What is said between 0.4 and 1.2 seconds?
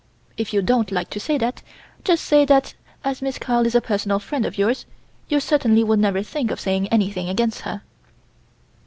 you don't like to